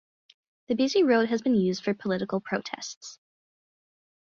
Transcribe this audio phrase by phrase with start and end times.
[0.67, 3.19] The busy road has been used for political protests.